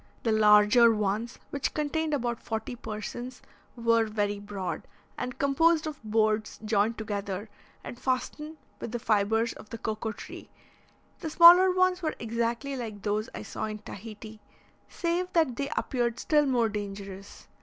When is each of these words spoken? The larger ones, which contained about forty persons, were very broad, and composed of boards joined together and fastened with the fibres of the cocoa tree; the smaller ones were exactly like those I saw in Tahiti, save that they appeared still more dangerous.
The 0.23 0.31
larger 0.31 0.91
ones, 0.91 1.37
which 1.51 1.75
contained 1.75 2.11
about 2.15 2.41
forty 2.41 2.75
persons, 2.75 3.39
were 3.75 4.07
very 4.07 4.39
broad, 4.39 4.87
and 5.15 5.37
composed 5.37 5.85
of 5.85 6.01
boards 6.03 6.59
joined 6.65 6.97
together 6.97 7.49
and 7.83 7.99
fastened 7.99 8.57
with 8.79 8.91
the 8.93 8.97
fibres 8.97 9.53
of 9.53 9.69
the 9.69 9.77
cocoa 9.77 10.11
tree; 10.11 10.49
the 11.19 11.29
smaller 11.29 11.69
ones 11.69 12.01
were 12.01 12.15
exactly 12.17 12.75
like 12.75 13.03
those 13.03 13.29
I 13.35 13.43
saw 13.43 13.65
in 13.65 13.77
Tahiti, 13.77 14.41
save 14.89 15.31
that 15.33 15.55
they 15.55 15.69
appeared 15.77 16.19
still 16.19 16.47
more 16.47 16.67
dangerous. 16.67 17.47